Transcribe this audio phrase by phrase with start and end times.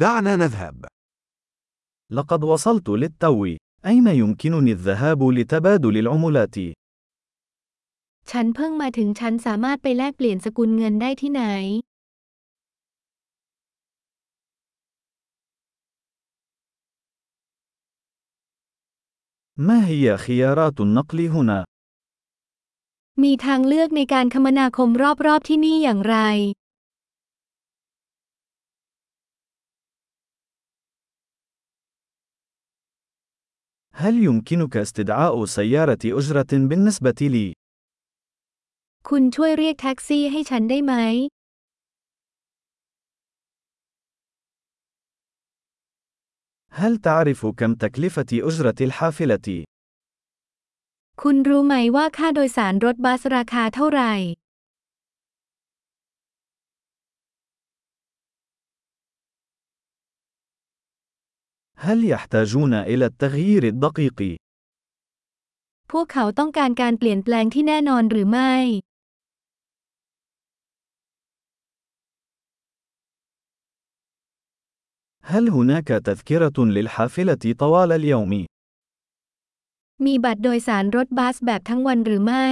[0.00, 0.85] دعنا نذهب.
[2.11, 3.45] لقد وصلت للتو.
[3.85, 6.55] أين يمكنني الذهاب لتبادل العملات؟
[8.31, 11.43] ฉันเพิ่งมาถึงฉันสามารถไปแลกเปลี่ยนสกุลเงินได้ที่ไหน
[19.67, 21.59] ما هي خيارات النقل هنا؟
[23.23, 24.89] มีทางเลือกในการคมนาคม
[25.25, 26.17] รอบๆที่นี่อย่างไร
[33.93, 37.53] هل يمكنك استدعاء سيارة أجرة بالنسبة لي؟
[39.09, 40.93] คุณช่วยเรียกแท็กซี่ให้ฉันได้ไหม
[46.71, 49.47] هل تعرف كم تكلفة أجرة الحافلة؟
[51.21, 54.13] คุณรู้ไหมว่าค่าโดยสารรถบัสราคาเท่าไหร่
[61.80, 64.36] هل يحتاجون إلى التغيير الدقيق؟
[65.90, 68.54] พวกเขาต้องการการเปลี่ยนแปลงที่แน่นอนหรือไม่
[75.32, 78.32] هل هناك تذكرة للحافلة طوال اليوم؟
[80.04, 82.48] มีบัตรโดยสารรถบัสแบบทั้งวันหรือไม่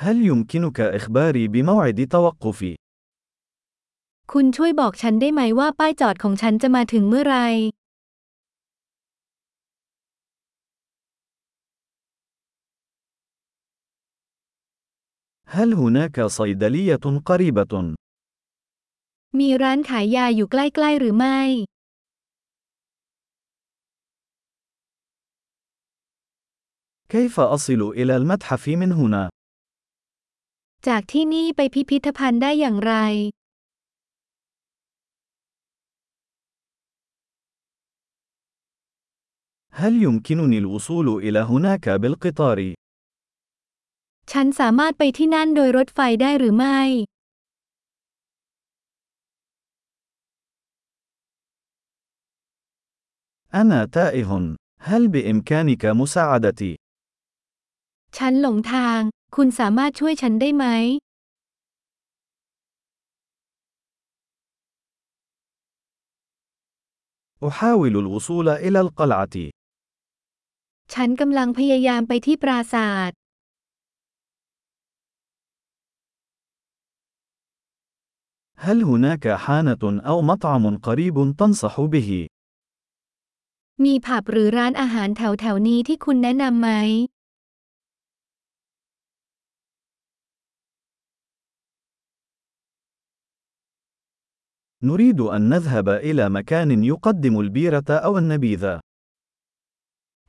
[0.00, 2.76] هل يمكنك إخباري بموعد توقفي؟
[4.32, 7.38] คุณช่วยบอกฉันได้ไหมว่าป้ายจอดของฉันจะมาถึงเมื่อไร
[15.56, 17.72] هل هناك صيدلية قريبة؟
[19.38, 21.40] มีร้านขายยาอยู่ใกล้ๆหรือไม่
[27.12, 29.24] كيف أصل إلى المتحف من هنا؟
[30.86, 32.94] จากที่นี่ไปพิพิธภัณฑ์ได้อย่างไร
[39.80, 42.58] هل يمكنني الوصول إلى هناك بالقطار؟
[44.32, 46.80] ฉันสามารถไปที่นั่นโดยรถไฟได้หรือไม่
[53.60, 54.56] أنا تائه.
[54.80, 56.72] هل بإمكانك مساعدتي؟
[58.16, 59.00] ฉันหลงทาง
[59.36, 60.66] คุณสามารถช่วยฉันได้ไหม
[67.48, 69.36] أحاول الوصول إلى القلعة.
[70.94, 73.10] ฉันกำลังพยายามไปที่ปราสาท
[78.66, 82.10] هل هناك حانة أو مطعم قريب تنصح به؟
[83.84, 86.70] มีผับหรือร้านอาหารแถวๆนี้ที่คุณแนะนำไหม
[94.82, 98.64] نريد أن نذهب إلى مكان يقدم البيرة أو النبيذ.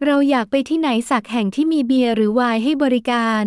[0.06, 3.46] เราอยากไปที่ไหนสักแห่งที่มีเบียร์หรือไวน์ให้บริการ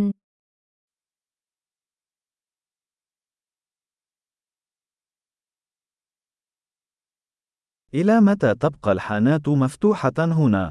[7.98, 10.64] إلى متى تبقى الحانات مفتوحة هنا؟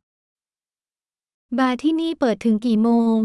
[1.58, 3.20] บาร์ที่นี่เปิดถึงกี่โมง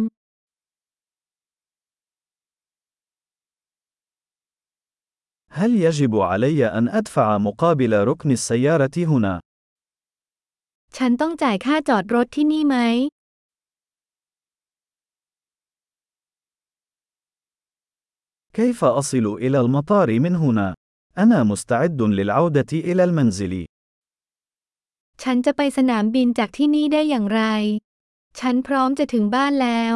[5.51, 9.41] هل يجب علي أن أدفع مقابل ركن السيارة هنا؟
[10.97, 12.77] ฉันต้องจ่ายค่าจอดรถที่นี่ไหม
[18.57, 20.75] كيف أصل إلى المطار من هنا؟
[21.19, 23.55] أنا مستعد للعودة إلى المنزل.
[25.23, 27.43] ฉันจะไปสนามบินจากที่นี่ได้อย่างไร
[28.41, 29.95] ฉันพร้อมจะถึงบ้านแล้ว